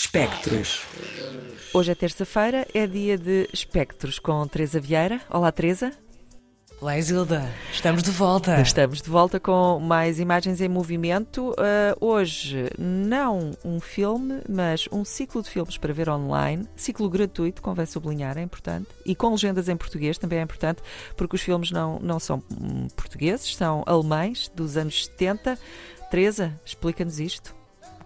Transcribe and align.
Espectros. 0.00 0.82
Hoje 1.74 1.90
é 1.90 1.94
terça-feira, 1.94 2.64
é 2.72 2.86
dia 2.86 3.18
de 3.18 3.48
Espectros 3.52 4.20
com 4.20 4.46
Teresa 4.46 4.78
Vieira. 4.78 5.20
Olá, 5.28 5.50
Teresa. 5.50 5.92
Olá, 6.80 6.96
Isilda. 6.96 7.52
Estamos 7.72 8.04
de 8.04 8.12
volta. 8.12 8.60
Estamos 8.60 9.02
de 9.02 9.10
volta 9.10 9.40
com 9.40 9.80
mais 9.80 10.20
imagens 10.20 10.60
em 10.60 10.68
movimento. 10.68 11.50
Uh, 11.50 11.96
hoje, 12.00 12.70
não 12.78 13.50
um 13.64 13.80
filme, 13.80 14.40
mas 14.48 14.88
um 14.92 15.04
ciclo 15.04 15.42
de 15.42 15.50
filmes 15.50 15.76
para 15.76 15.92
ver 15.92 16.08
online. 16.08 16.68
Ciclo 16.76 17.10
gratuito, 17.10 17.60
convém 17.60 17.84
sublinhar, 17.84 18.38
é 18.38 18.42
importante. 18.42 18.86
E 19.04 19.16
com 19.16 19.32
legendas 19.32 19.68
em 19.68 19.76
português 19.76 20.16
também 20.16 20.38
é 20.38 20.42
importante, 20.42 20.80
porque 21.16 21.34
os 21.34 21.42
filmes 21.42 21.72
não, 21.72 21.98
não 21.98 22.20
são 22.20 22.40
hum, 22.52 22.86
portugueses, 22.94 23.56
são 23.56 23.82
alemães 23.84 24.48
dos 24.54 24.76
anos 24.76 25.06
70. 25.06 25.58
Teresa, 26.08 26.54
explica-nos 26.64 27.18
isto. 27.18 27.57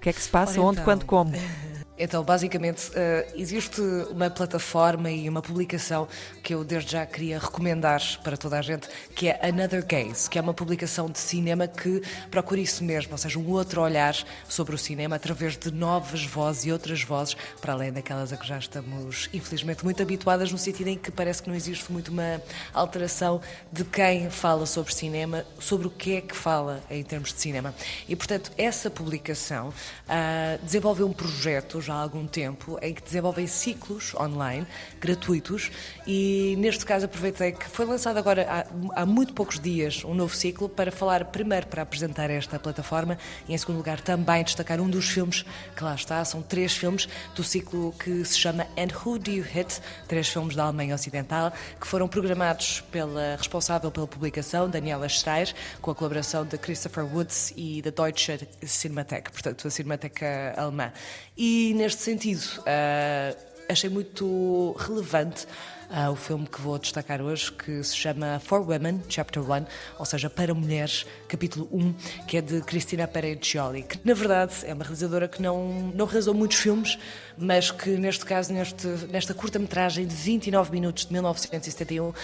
O 0.03 0.05
que 0.05 0.09
é 0.09 0.13
que 0.13 0.21
se 0.21 0.29
passa, 0.29 0.59
Ora, 0.59 0.63
onde, 0.63 0.81
então. 0.81 0.85
quando, 0.85 1.05
como? 1.05 1.33
Então, 1.99 2.25
basicamente, 2.25 2.91
eh, 2.95 3.29
existe 3.35 3.81
uma 4.11 4.31
plataforma 4.31 5.11
e 5.11 5.29
uma 5.29 5.43
publicação 5.43 6.09
que 6.43 6.55
eu 6.55 6.65
desde 6.65 6.93
já 6.93 7.05
queria 7.05 7.39
recomendar 7.39 8.01
para 8.25 8.35
toda 8.35 8.59
a 8.59 8.63
gente, 8.63 8.89
que 9.15 9.29
é 9.29 9.39
Another 9.47 9.85
Gaze, 9.85 10.29
que 10.29 10.39
é 10.39 10.43
uma 10.43 10.55
publicação 10.55 11.11
de 11.11 11.19
cinema 11.19 11.69
que 11.69 12.03
procura 12.31 12.61
isso 12.61 12.83
mesmo, 12.83 13.13
ou 13.13 13.19
seja, 13.19 13.39
um 13.39 13.47
outro 13.51 13.83
olhar 13.83 14.17
sobre 14.49 14.75
o 14.75 14.79
cinema 14.79 15.17
através 15.17 15.55
de 15.55 15.71
novas 15.71 16.25
vozes 16.25 16.65
e 16.65 16.73
outras 16.73 17.03
vozes, 17.03 17.37
para 17.61 17.75
além 17.75 17.93
daquelas 17.93 18.33
a 18.33 18.39
que 18.39 18.47
já 18.49 18.59
estamos, 18.59 19.29
infelizmente, 19.33 19.85
muito 19.85 20.03
habituadas, 20.03 20.51
no 20.51 20.57
sentido 20.57 20.89
em 20.89 20.97
que 20.97 21.11
parece 21.11 21.43
que 21.43 21.51
não 21.51 21.57
existe 21.57 21.93
muito 21.93 22.09
uma 22.09 22.41
alteração 22.73 23.39
de 23.71 23.85
quem 23.85 24.31
fala 24.31 24.65
sobre 24.65 24.95
cinema, 24.95 25.45
sobre 25.61 25.89
o 25.89 25.91
que 25.91 26.17
é 26.17 26.21
que 26.23 26.35
fala 26.35 26.83
em 26.91 27.03
termos 27.05 27.35
de 27.35 27.41
cinema. 27.41 27.75
E, 28.09 28.17
portanto, 28.17 28.51
essa 28.57 28.89
publicação 28.89 29.75
ah, 30.09 30.59
desenvolveu 30.63 31.07
um 31.07 31.13
projeto 31.13 31.82
já 31.83 31.95
há 31.95 32.03
algum 32.03 32.27
tempo 32.27 32.79
em 32.81 32.95
que 32.95 33.03
desenvolvem 33.03 33.47
ciclos 33.47 34.15
online 34.15 34.67
gratuitos 35.01 35.71
e 36.07 36.55
neste 36.59 36.87
caso 36.87 37.07
aproveitei 37.07 37.53
que 37.53 37.67
foi 37.67 37.85
lançado 37.85 38.17
agora 38.17 38.47
há, 38.49 39.03
há 39.03 39.07
muito 39.07 39.33
poucos 39.35 39.59
dias 39.59 40.05
um 40.05 40.15
novo 40.15 40.35
ciclo 40.35 40.69
para 40.69 40.91
falar 40.91 41.25
primeiro 41.27 41.67
para 41.67 41.83
apresentar 41.83 42.31
esta 42.31 42.59
plataforma 42.59 43.19
e 43.49 43.55
em 43.55 43.59
segundo 43.59 43.77
lugar 43.77 44.01
também 44.01 44.45
destacar 44.45 44.81
um 44.81 44.89
dos 44.89 45.09
filmes 45.09 45.45
que 45.77 45.85
lá 45.85 45.95
está, 45.95 46.25
são 46.25 46.43
três 46.43 46.77
filmes 46.77 47.09
do 47.35 47.43
ciclo 47.43 47.93
que 47.99 48.25
se 48.25 48.39
chama 48.39 48.67
And 48.77 48.97
Who 49.05 49.19
Do 49.19 49.31
You 49.31 49.45
Hit? 49.45 49.81
Três 50.07 50.29
filmes 50.29 50.55
da 50.55 50.65
Alemanha 50.65 50.95
Ocidental 50.95 51.53
que 51.81 51.87
foram 51.87 52.09
programados 52.09 52.81
pela 52.91 53.37
responsável 53.37 53.91
pela 53.91 54.07
publicação, 54.07 54.69
Daniela 54.69 55.09
Schreier, 55.09 55.55
com 55.81 55.91
a 55.91 55.95
colaboração 55.95 56.45
de 56.45 56.57
Christopher 56.59 57.05
Woods 57.05 57.53
e 57.57 57.83
da 57.83 57.91
Deutsche 57.91 58.49
Cinematheek, 58.63 59.31
portanto 59.31 59.67
a 59.67 59.71
Cinemateca 59.71 60.55
alemã. 60.57 60.93
E 61.37 61.72
neste 61.73 62.03
sentido, 62.03 62.43
uh, 62.61 63.37
achei 63.69 63.89
muito 63.91 64.75
relevante 64.79 65.47
uh, 65.93 66.11
o 66.11 66.17
filme 66.17 66.47
que 66.47 66.61
vou 66.61 66.79
destacar 66.79 67.21
hoje, 67.21 67.53
que 67.53 67.83
se 67.85 67.95
chama 67.95 68.41
For 68.41 68.61
Women, 68.61 69.03
Chapter 69.09 69.43
1, 69.43 69.67
ou 69.99 70.05
seja, 70.05 70.31
Para 70.31 70.55
Mulheres, 70.55 71.07
capítulo 71.29 71.69
1, 71.71 71.93
que 72.27 72.39
é 72.39 72.41
de 72.41 72.61
Cristina 72.63 73.07
Pereccioli, 73.07 73.83
que 73.83 73.99
na 74.05 74.15
verdade 74.15 74.55
é 74.65 74.73
uma 74.73 74.83
realizadora 74.83 75.29
que 75.29 75.43
não, 75.43 75.93
não 75.95 76.07
realizou 76.07 76.35
muitos 76.35 76.59
filmes, 76.59 76.99
mas 77.37 77.71
que 77.71 77.91
neste 77.91 78.25
caso, 78.25 78.53
neste, 78.53 78.87
nesta 79.11 79.35
curta-metragem 79.35 80.07
de 80.07 80.15
29 80.15 80.71
minutos 80.71 81.07
de 81.07 81.13
1971, 81.13 82.09
uh, 82.09 82.15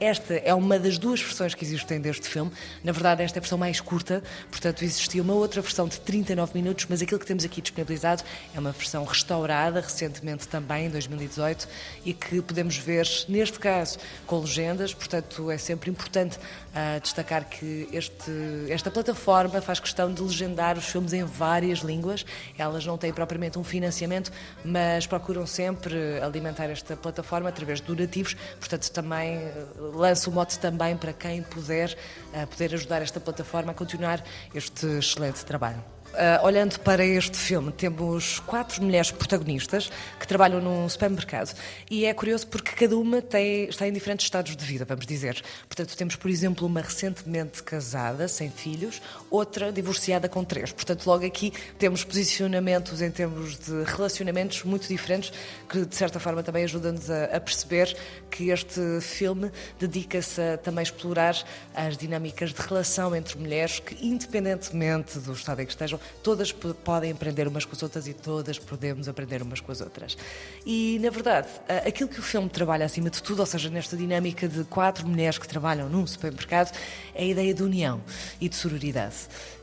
esta 0.00 0.34
é 0.34 0.54
uma 0.54 0.78
das 0.78 0.98
duas 0.98 1.20
versões 1.20 1.54
que 1.54 1.64
existem 1.64 2.00
deste 2.00 2.28
filme. 2.28 2.50
Na 2.82 2.92
verdade, 2.92 3.22
esta 3.22 3.38
é 3.38 3.40
a 3.40 3.42
versão 3.42 3.58
mais 3.58 3.80
curta, 3.80 4.22
portanto, 4.50 4.82
existia 4.82 5.22
uma 5.22 5.34
outra 5.34 5.60
versão 5.60 5.86
de 5.86 6.00
39 6.00 6.52
minutos, 6.54 6.86
mas 6.88 7.02
aquilo 7.02 7.20
que 7.20 7.26
temos 7.26 7.44
aqui 7.44 7.60
disponibilizado 7.60 8.22
é 8.54 8.58
uma 8.58 8.72
versão 8.72 9.04
restaurada, 9.04 9.80
recentemente 9.80 10.48
também, 10.48 10.86
em 10.86 10.90
2018, 10.90 11.68
e 12.04 12.12
que 12.12 12.40
podemos 12.40 12.61
ver, 12.68 13.06
neste 13.28 13.58
caso, 13.58 13.98
com 14.26 14.40
legendas, 14.40 14.94
portanto, 14.94 15.50
é 15.50 15.58
sempre 15.58 15.90
importante 15.90 16.36
uh, 16.36 17.00
destacar 17.00 17.44
que 17.44 17.88
este, 17.92 18.30
esta 18.68 18.90
plataforma 18.90 19.60
faz 19.60 19.80
questão 19.80 20.12
de 20.12 20.22
legendar 20.22 20.76
os 20.76 20.84
filmes 20.84 21.12
em 21.12 21.24
várias 21.24 21.80
línguas. 21.80 22.24
Elas 22.58 22.84
não 22.84 22.98
têm 22.98 23.12
propriamente 23.12 23.58
um 23.58 23.64
financiamento, 23.64 24.30
mas 24.64 25.06
procuram 25.06 25.46
sempre 25.46 26.20
alimentar 26.20 26.66
esta 26.66 26.96
plataforma 26.96 27.48
através 27.48 27.80
de 27.80 27.86
donativos. 27.86 28.34
Portanto, 28.58 28.90
também 28.90 29.38
uh, 29.38 29.96
lanço 29.96 30.30
o 30.30 30.32
mote 30.32 30.58
também 30.58 30.96
para 30.96 31.12
quem 31.12 31.42
puder, 31.42 31.96
uh, 32.34 32.46
poder 32.46 32.74
ajudar 32.74 33.02
esta 33.02 33.20
plataforma 33.20 33.72
a 33.72 33.74
continuar 33.74 34.22
este 34.54 34.86
excelente 34.98 35.44
trabalho. 35.44 35.82
Uh, 36.12 36.44
olhando 36.44 36.78
para 36.80 37.02
este 37.06 37.38
filme, 37.38 37.72
temos 37.72 38.38
quatro 38.40 38.82
mulheres 38.82 39.10
protagonistas 39.10 39.90
que 40.20 40.26
trabalham 40.26 40.60
num 40.60 40.86
supermercado. 40.86 41.56
E 41.90 42.04
é 42.04 42.12
curioso 42.12 42.46
porque 42.48 42.72
cada 42.72 42.98
uma 42.98 43.22
tem, 43.22 43.64
está 43.64 43.88
em 43.88 43.92
diferentes 43.92 44.26
estados 44.26 44.54
de 44.54 44.62
vida, 44.62 44.84
vamos 44.84 45.06
dizer. 45.06 45.42
Portanto, 45.66 45.96
temos, 45.96 46.14
por 46.14 46.30
exemplo, 46.30 46.66
uma 46.66 46.82
recentemente 46.82 47.62
casada, 47.62 48.28
sem 48.28 48.50
filhos, 48.50 49.00
outra 49.30 49.72
divorciada 49.72 50.28
com 50.28 50.44
três. 50.44 50.70
Portanto, 50.70 51.06
logo 51.06 51.24
aqui 51.24 51.50
temos 51.78 52.04
posicionamentos 52.04 53.00
em 53.00 53.10
termos 53.10 53.58
de 53.58 53.82
relacionamentos 53.84 54.64
muito 54.64 54.86
diferentes, 54.88 55.32
que 55.66 55.86
de 55.86 55.96
certa 55.96 56.20
forma 56.20 56.42
também 56.42 56.64
ajudam-nos 56.64 57.10
a, 57.10 57.24
a, 57.24 57.40
perceber 57.40 57.96
que 58.30 58.50
este 58.50 59.00
filme 59.00 59.50
dedica-se 59.80 60.42
a 60.42 60.58
também 60.58 60.82
explorar 60.82 61.42
as 61.74 61.96
dinâmicas 61.96 62.52
de 62.52 62.60
relação 62.60 63.16
entre 63.16 63.38
mulheres 63.38 63.78
que, 63.78 63.96
independentemente 64.06 65.18
do 65.18 65.32
estado 65.32 65.62
em 65.62 65.64
que 65.64 65.72
estejam, 65.72 66.01
todas 66.22 66.52
podem 66.52 67.12
aprender 67.12 67.46
umas 67.48 67.64
com 67.64 67.74
as 67.74 67.82
outras 67.82 68.06
e 68.06 68.14
todas 68.14 68.58
podemos 68.58 69.08
aprender 69.08 69.42
umas 69.42 69.60
com 69.60 69.72
as 69.72 69.80
outras. 69.80 70.16
E, 70.64 70.98
na 71.02 71.10
verdade, 71.10 71.48
aquilo 71.86 72.08
que 72.08 72.20
o 72.20 72.22
filme 72.22 72.48
trabalha 72.48 72.84
acima 72.84 73.10
de 73.10 73.22
tudo, 73.22 73.40
ou 73.40 73.46
seja, 73.46 73.70
nesta 73.70 73.96
dinâmica 73.96 74.48
de 74.48 74.64
quatro 74.64 75.06
mulheres 75.06 75.38
que 75.38 75.48
trabalham 75.48 75.88
num 75.88 76.06
supermercado, 76.06 76.76
é 77.14 77.22
a 77.22 77.26
ideia 77.26 77.54
de 77.54 77.62
união 77.62 78.02
e 78.40 78.48
de 78.48 78.56
sororidade. 78.56 79.16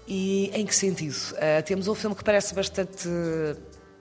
E 0.08 0.50
em 0.54 0.66
que 0.66 0.76
sentido? 0.76 1.14
Uh, 1.34 1.64
temos 1.64 1.88
um 1.88 1.94
filme 1.94 2.16
que 2.16 2.24
parece 2.24 2.56
bastante 2.56 3.08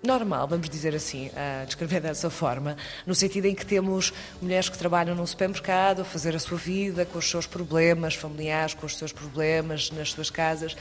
normal, 0.03 0.47
vamos 0.48 0.71
dizer 0.71 0.94
assim, 0.94 1.31
a 1.37 1.65
descrever 1.65 2.00
dessa 2.00 2.31
forma, 2.31 2.77
no 3.06 3.15
sentido 3.15 3.47
em 3.47 3.54
que 3.54 3.66
temos 3.66 4.12
mulheres 4.41 4.69
que 4.69 4.78
trabalham 4.78 5.15
num 5.15 5.27
supermercado 5.27 6.03
a 6.03 6.04
fazer 6.04 6.34
a 6.34 6.38
sua 6.38 6.56
vida 6.56 7.04
com 7.04 7.19
os 7.19 7.28
seus 7.28 7.47
problemas 7.47 8.15
familiares, 8.15 8.75
com 8.75 8.87
os 8.87 8.97
seus 8.97 9.12
problemas 9.12 9.91
nas 9.91 10.12
suas 10.12 10.31
casas, 10.31 10.77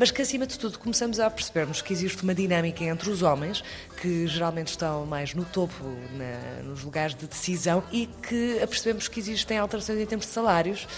mas 0.00 0.10
que 0.10 0.22
acima 0.22 0.46
de 0.46 0.58
tudo 0.58 0.78
começamos 0.78 1.20
a 1.20 1.28
percebermos 1.28 1.82
que 1.82 1.92
existe 1.92 2.22
uma 2.22 2.34
dinâmica 2.34 2.82
entre 2.82 3.10
os 3.10 3.20
homens, 3.20 3.62
que 4.00 4.26
geralmente 4.26 4.68
estão 4.68 5.04
mais 5.04 5.34
no 5.34 5.44
topo, 5.44 5.74
na, 6.14 6.62
nos 6.62 6.82
lugares 6.82 7.14
de 7.14 7.26
decisão, 7.26 7.84
e 7.92 8.06
que 8.06 8.62
apercebemos 8.62 9.08
que 9.08 9.20
existem 9.20 9.58
alterações 9.58 10.00
em 10.00 10.06
termos 10.06 10.24
de 10.24 10.32
salários 10.32 10.88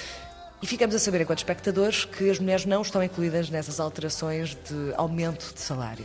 e 0.63 0.67
ficamos 0.69 0.95
a 0.95 1.01
saber, 1.01 1.23
enquanto 1.23 1.39
espectadores, 1.39 2.05
que 2.05 2.31
as 2.31 2.39
mulheres 2.39 2.65
não 2.65 2.81
estão 2.81 3.03
incluídas 3.03 3.51
nessas 3.51 3.81
alterações 3.81 4.55
de 4.55 4.95
aumento 4.97 5.53
de 5.53 5.61
salário. 5.61 6.05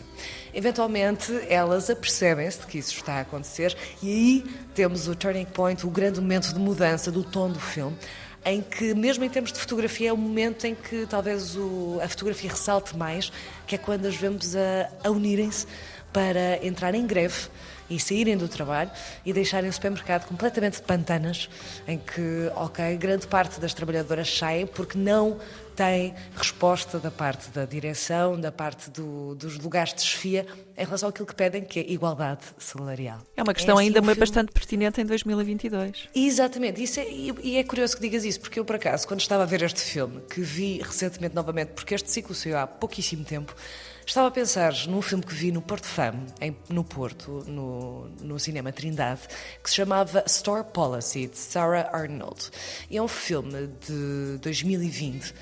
Eventualmente, 0.52 1.32
elas 1.48 1.92
apercebem-se 1.92 2.62
de 2.62 2.66
que 2.66 2.80
isso 2.80 2.96
está 2.96 3.18
a 3.18 3.20
acontecer 3.20 3.78
e 4.02 4.10
aí 4.10 4.44
temos 4.74 5.08
o 5.08 5.14
turning 5.14 5.46
point, 5.46 5.86
o 5.86 5.92
grande 5.92 6.20
momento 6.20 6.52
de 6.52 6.60
mudança 6.60 7.12
do 7.12 7.24
tom 7.24 7.52
do 7.52 7.60
filme, 7.60 7.96
em 8.46 8.62
que, 8.62 8.94
mesmo 8.94 9.24
em 9.24 9.30
termos 9.30 9.52
de 9.52 9.60
fotografia, 9.60 10.10
é 10.10 10.14
o 10.14 10.18
momento 10.18 10.66
em 10.66 10.74
que 10.74 11.06
talvez 11.08 11.56
o, 11.56 12.00
a 12.02 12.08
fotografia 12.08 12.50
ressalte 12.50 12.96
mais, 12.96 13.32
que 13.66 13.76
é 13.76 13.78
quando 13.78 14.06
as 14.06 14.16
vemos 14.16 14.56
a, 14.56 14.90
a 15.04 15.10
unirem-se 15.10 15.68
para 16.14 16.66
entrar 16.66 16.96
em 16.96 17.06
greve 17.06 17.50
e 17.90 18.00
saírem 18.00 18.36
do 18.38 18.48
trabalho 18.48 18.92
e 19.26 19.32
deixarem 19.32 19.70
o 19.70 19.74
supermercado 19.74 20.28
completamente 20.28 20.78
de 20.78 20.82
pantanas, 20.82 21.50
em 21.88 21.98
que, 21.98 22.52
ok, 22.56 22.98
grande 22.98 23.28
parte 23.28 23.60
das 23.60 23.74
trabalhadoras 23.74 24.36
saem 24.36 24.66
porque 24.66 24.98
não 24.98 25.38
têm 25.78 26.16
resposta 26.36 26.98
da 26.98 27.12
parte 27.12 27.52
da 27.52 27.64
direção, 27.64 28.40
da 28.40 28.52
parte 28.52 28.90
do, 28.90 29.36
dos 29.36 29.60
lugares 29.60 29.94
de 29.94 30.00
desfia, 30.00 30.46
em 30.76 30.84
relação 30.84 31.10
àquilo 31.10 31.28
que 31.28 31.36
pedem, 31.36 31.64
que 31.64 31.80
é 31.80 31.92
igualdade 31.92 32.42
salarial. 32.58 33.20
É 33.36 33.44
uma 33.44 33.54
questão 33.54 33.76
é 33.76 33.84
assim 33.84 33.88
ainda 33.88 34.02
filme... 34.02 34.16
bastante 34.16 34.52
pertinente 34.52 35.00
em 35.00 35.06
2022. 35.06 36.10
Exatamente, 36.16 36.82
isso 36.82 37.00
é, 37.00 37.08
e 37.08 37.58
é 37.58 37.64
curioso 37.64 37.96
que 37.96 38.02
digas 38.02 38.26
isso, 38.26 38.40
porque 38.40 38.60
eu, 38.60 38.66
por 38.66 38.76
acaso, 38.76 39.08
quando 39.08 39.22
estava 39.22 39.44
a 39.44 39.46
ver 39.46 39.62
este 39.62 39.82
filme, 39.82 40.20
que 40.22 40.42
vi 40.42 40.82
recentemente 40.82 41.36
novamente, 41.36 41.70
porque 41.74 41.94
este 41.94 42.10
ciclo 42.10 42.34
saiu 42.34 42.58
há 42.58 42.66
pouquíssimo 42.66 43.24
tempo, 43.24 43.56
Estava 44.08 44.30
a 44.30 44.32
pensar 44.32 44.74
num 44.88 45.02
filme 45.02 45.22
que 45.22 45.34
vi 45.34 45.52
no 45.52 45.62
Porto 45.62 45.86
Fam, 45.86 46.26
em, 46.40 46.56
no 46.70 46.82
Porto, 46.82 47.44
no, 47.46 48.08
no 48.22 48.40
cinema 48.40 48.72
Trindade, 48.72 49.20
que 49.62 49.70
se 49.70 49.76
chamava 49.76 50.24
Store 50.28 50.64
Policy, 50.64 51.28
de 51.28 51.38
Sarah 51.38 51.90
Arnold. 51.92 52.50
E 52.90 52.96
é 52.96 53.02
um 53.02 53.08
filme 53.10 53.68
de 53.86 54.38
2020 54.42 55.34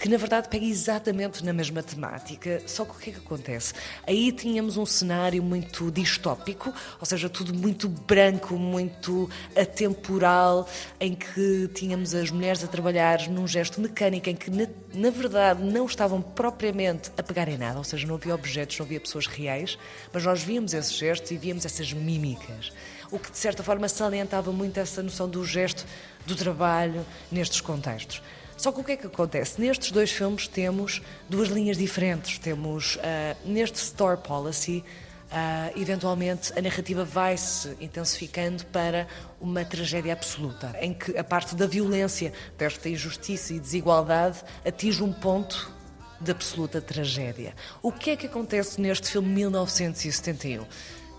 que 0.00 0.08
na 0.08 0.16
verdade 0.16 0.48
pega 0.48 0.64
exatamente 0.64 1.44
na 1.44 1.52
mesma 1.52 1.82
temática, 1.82 2.62
só 2.66 2.84
que 2.84 2.90
o 2.92 2.94
que 2.94 3.10
é 3.10 3.12
que 3.14 3.18
acontece? 3.18 3.74
Aí 4.06 4.30
tínhamos 4.30 4.76
um 4.76 4.86
cenário 4.86 5.42
muito 5.42 5.90
distópico, 5.90 6.72
ou 7.00 7.06
seja, 7.06 7.28
tudo 7.28 7.52
muito 7.52 7.88
branco, 7.88 8.54
muito 8.56 9.28
atemporal, 9.56 10.68
em 11.00 11.14
que 11.14 11.68
tínhamos 11.74 12.14
as 12.14 12.30
mulheres 12.30 12.62
a 12.62 12.68
trabalhar 12.68 13.28
num 13.28 13.46
gesto 13.46 13.80
mecânico, 13.80 14.30
em 14.30 14.36
que 14.36 14.50
na, 14.50 14.68
na 14.94 15.10
verdade 15.10 15.64
não 15.64 15.84
estavam 15.86 16.22
propriamente 16.22 17.10
a 17.16 17.22
pegar 17.22 17.48
em 17.48 17.58
nada, 17.58 17.78
ou 17.78 17.84
seja, 17.84 18.06
não 18.06 18.14
havia 18.14 18.34
objetos, 18.34 18.78
não 18.78 18.86
havia 18.86 19.00
pessoas 19.00 19.26
reais, 19.26 19.76
mas 20.12 20.24
nós 20.24 20.42
víamos 20.42 20.74
esses 20.74 20.92
gestos 20.92 21.32
e 21.32 21.36
víamos 21.36 21.64
essas 21.64 21.92
mímicas, 21.92 22.72
o 23.10 23.18
que 23.18 23.32
de 23.32 23.38
certa 23.38 23.64
forma 23.64 23.88
salientava 23.88 24.52
muito 24.52 24.78
essa 24.78 25.02
noção 25.02 25.28
do 25.28 25.44
gesto 25.44 25.84
do 26.24 26.36
trabalho 26.36 27.04
nestes 27.32 27.60
contextos. 27.60 28.22
Só 28.58 28.72
que 28.72 28.80
o 28.80 28.84
que 28.84 28.92
é 28.92 28.96
que 28.96 29.06
acontece? 29.06 29.60
Nestes 29.60 29.92
dois 29.92 30.10
filmes 30.10 30.48
temos 30.48 31.00
duas 31.28 31.48
linhas 31.48 31.78
diferentes. 31.78 32.40
Temos, 32.40 32.96
uh, 32.96 32.98
neste 33.44 33.76
Store 33.76 34.20
Policy, 34.20 34.84
uh, 35.30 35.80
eventualmente 35.80 36.52
a 36.58 36.60
narrativa 36.60 37.04
vai-se 37.04 37.76
intensificando 37.80 38.66
para 38.66 39.06
uma 39.40 39.64
tragédia 39.64 40.12
absoluta, 40.12 40.74
em 40.80 40.92
que 40.92 41.16
a 41.16 41.22
parte 41.22 41.54
da 41.54 41.68
violência, 41.68 42.32
desta 42.58 42.88
injustiça 42.88 43.54
e 43.54 43.60
desigualdade, 43.60 44.42
atinge 44.66 45.04
um 45.04 45.12
ponto 45.12 45.72
de 46.20 46.32
absoluta 46.32 46.80
tragédia. 46.80 47.54
O 47.80 47.92
que 47.92 48.10
é 48.10 48.16
que 48.16 48.26
acontece 48.26 48.80
neste 48.80 49.08
filme 49.08 49.28
1971? 49.28 50.66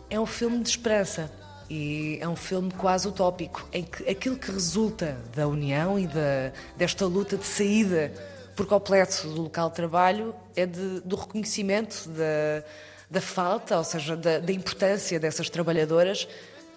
É 0.09 0.19
um 0.19 0.25
filme 0.25 0.61
de 0.61 0.69
esperança 0.69 1.31
e 1.69 2.17
é 2.19 2.27
um 2.27 2.35
filme 2.35 2.71
quase 2.71 3.07
utópico, 3.07 3.67
em 3.71 3.83
que 3.83 4.09
aquilo 4.09 4.37
que 4.37 4.51
resulta 4.51 5.17
da 5.35 5.47
união 5.47 5.99
e 5.99 6.07
da, 6.07 6.51
desta 6.75 7.05
luta 7.05 7.37
de 7.37 7.45
saída 7.45 8.11
por 8.55 8.65
completo 8.65 9.27
do 9.27 9.43
local 9.43 9.69
de 9.69 9.75
trabalho 9.75 10.35
é 10.55 10.65
de, 10.65 10.99
do 11.01 11.15
reconhecimento 11.15 12.09
da, 12.09 12.63
da 13.09 13.21
falta, 13.21 13.77
ou 13.77 13.83
seja, 13.83 14.17
da, 14.17 14.39
da 14.39 14.51
importância 14.51 15.19
dessas 15.19 15.49
trabalhadoras 15.49 16.27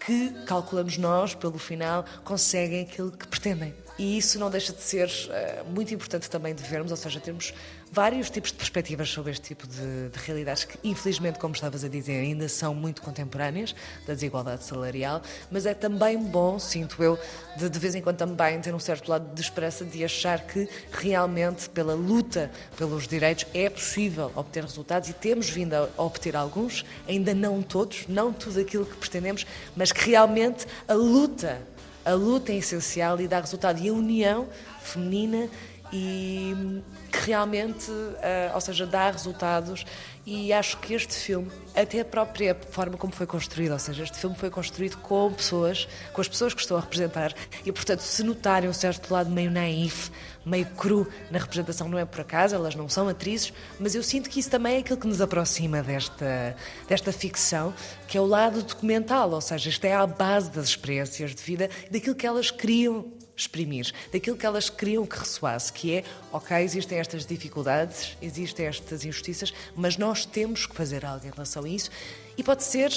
que, 0.05 0.31
calculamos 0.47 0.99
nós, 0.99 1.35
pelo 1.35 1.59
final, 1.59 2.05
conseguem 2.25 2.83
aquilo 2.83 3.11
que 3.13 3.27
pretendem. 3.27 3.75
E 3.99 4.17
isso 4.19 4.39
não 4.39 4.51
deixa 4.51 4.73
de 4.73 4.83
ser 4.83 5.09
uh, 5.09 5.71
muito 5.71 5.93
importante 5.93 6.29
também 6.29 6.55
de 6.55 6.63
vermos, 6.63 6.91
ou 6.91 6.97
seja, 6.97 7.21
temos 7.21 7.53
vários 7.93 8.31
tipos 8.31 8.51
de 8.51 8.57
perspectivas 8.57 9.11
sobre 9.11 9.33
este 9.33 9.49
tipo 9.49 9.67
de, 9.67 10.09
de, 10.09 10.19
realidades 10.25 10.65
que, 10.65 10.79
infelizmente, 10.83 11.39
como 11.39 11.55
estavas 11.55 11.85
a 11.85 11.89
dizer, 11.89 12.21
ainda 12.21 12.49
são 12.49 12.75
muito 12.75 13.03
contemporâneas 13.03 13.75
da 14.07 14.15
desigualdade 14.15 14.65
salarial, 14.65 15.21
mas 15.51 15.67
é 15.67 15.75
também 15.75 16.17
bom, 16.19 16.59
sinto 16.59 17.03
eu, 17.03 17.19
de, 17.55 17.69
de 17.69 17.79
vez 17.79 17.95
em 17.95 18.01
quando 18.01 18.17
também 18.17 18.59
ter 18.63 18.75
um 18.75 18.79
certo 18.79 19.11
lado 19.11 19.35
de 19.35 19.41
esperança 19.43 19.85
de 19.85 20.03
achar 20.03 20.41
que 20.47 20.67
realmente, 20.91 21.69
pela 21.69 21.93
luta 21.95 22.51
pelos 22.79 23.07
direitos, 23.07 23.45
é 23.53 23.69
possível 23.69 24.33
obter 24.35 24.63
resultados 24.63 25.11
e 25.11 25.13
temos 25.13 25.51
vindo 25.51 25.75
a 25.75 25.91
obter 25.99 26.35
alguns, 26.35 26.87
ainda 27.07 27.35
não 27.35 27.61
todos, 27.61 28.07
não 28.09 28.33
tudo 28.33 28.59
aquilo 28.59 28.87
que 28.87 28.97
pretendemos, 28.97 29.47
mas 29.77 29.93
que 29.93 30.09
realmente 30.09 30.67
a 30.89 30.95
luta 30.95 31.61
a 32.05 32.13
luta 32.13 32.53
é 32.53 32.57
essencial 32.57 33.21
e 33.21 33.29
dá 33.29 33.41
resultado. 33.41 33.81
E 33.81 33.89
a 33.89 33.93
união 33.93 34.49
feminina 34.81 35.49
e 35.93 36.83
que 37.11 37.27
realmente, 37.27 37.91
uh, 37.91 38.55
ou 38.55 38.61
seja, 38.61 38.87
dá 38.87 39.11
resultados. 39.11 39.85
E 40.25 40.53
acho 40.53 40.79
que 40.79 40.95
este 40.95 41.15
filme, 41.15 41.51
até 41.75 42.01
a 42.01 42.05
própria 42.05 42.57
forma 42.71 42.97
como 42.97 43.13
foi 43.13 43.27
construído, 43.27 43.73
ou 43.73 43.79
seja, 43.79 44.05
este 44.05 44.17
filme 44.17 44.37
foi 44.37 44.51
construído 44.51 44.97
com 44.99 45.33
pessoas, 45.33 45.89
com 46.13 46.21
as 46.21 46.29
pessoas 46.29 46.55
que 46.55 46.61
estou 46.61 46.77
a 46.77 46.81
representar. 46.81 47.35
E, 47.67 47.73
portanto, 47.73 48.01
se 48.01 48.23
notarem 48.23 48.71
um 48.71 48.73
certo 48.73 49.13
lado 49.13 49.29
meio 49.29 49.51
naif, 49.51 50.11
meio 50.47 50.65
cru 50.67 51.09
na 51.31 51.39
representação, 51.39 51.89
não 51.89 51.99
é 51.99 52.05
por 52.05 52.21
acaso, 52.21 52.55
elas 52.55 52.75
não 52.77 52.89
são 52.89 53.09
atrizes, 53.09 53.53
mas 53.81 53.97
eu 53.97 54.03
sinto 54.03 54.31
que 54.31 54.39
isso 54.39 54.49
também 54.49 54.77
é 54.77 54.79
aquilo 54.79 54.99
que 54.99 55.09
nos 55.09 55.21
aproxima 55.21 55.83
desta, 55.83 56.57
desta 56.89 57.13
ficção, 57.13 57.75
que 58.07 58.17
é 58.17 58.21
o 58.21 58.27
lado 58.27 58.63
documental, 58.63 59.31
ou 59.33 59.41
seja, 59.41 59.69
isto 59.69 59.85
é 59.85 59.93
a 59.93 60.07
base 60.07 60.51
das 60.53 60.67
experiências 60.67 61.35
de 61.35 61.43
vida, 61.43 61.69
daquilo 61.91 62.15
que 62.15 62.27
elas 62.27 62.51
criam 62.51 63.13
exprimir, 63.43 63.93
daquilo 64.13 64.37
que 64.37 64.47
elas 64.47 64.71
queriam 64.71 65.07
que 65.07 65.19
ressoasse, 65.19 65.73
que 65.73 65.97
é, 65.97 66.05
ok, 66.33 66.57
existem 66.59 66.99
estas 66.99 67.27
dificuldades, 67.27 68.17
existem 68.21 68.67
estas 68.67 69.05
injustiças, 69.05 69.53
mas 69.77 69.97
nós 69.97 70.25
temos 70.25 70.67
que 70.67 70.75
fazer 70.75 71.05
algo 71.05 71.27
em 71.27 71.31
relação 71.31 71.65
a 71.65 71.69
isso 71.69 71.91
e 72.37 72.43
pode 72.43 72.65
ser 72.65 72.91